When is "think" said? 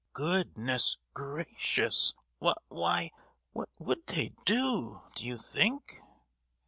5.37-5.99